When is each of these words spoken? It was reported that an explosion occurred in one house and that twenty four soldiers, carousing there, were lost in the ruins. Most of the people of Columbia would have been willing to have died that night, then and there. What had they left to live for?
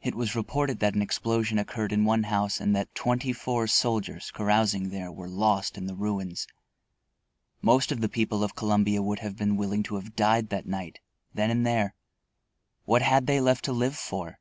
It 0.00 0.14
was 0.14 0.36
reported 0.36 0.78
that 0.78 0.94
an 0.94 1.02
explosion 1.02 1.58
occurred 1.58 1.92
in 1.92 2.04
one 2.04 2.22
house 2.22 2.60
and 2.60 2.76
that 2.76 2.94
twenty 2.94 3.32
four 3.32 3.66
soldiers, 3.66 4.30
carousing 4.30 4.90
there, 4.90 5.10
were 5.10 5.26
lost 5.26 5.76
in 5.76 5.86
the 5.86 5.96
ruins. 5.96 6.46
Most 7.60 7.90
of 7.90 8.00
the 8.00 8.08
people 8.08 8.44
of 8.44 8.54
Columbia 8.54 9.02
would 9.02 9.18
have 9.18 9.34
been 9.36 9.56
willing 9.56 9.82
to 9.82 9.96
have 9.96 10.14
died 10.14 10.50
that 10.50 10.66
night, 10.68 11.00
then 11.34 11.50
and 11.50 11.66
there. 11.66 11.96
What 12.84 13.02
had 13.02 13.26
they 13.26 13.40
left 13.40 13.64
to 13.64 13.72
live 13.72 13.96
for? 13.96 14.38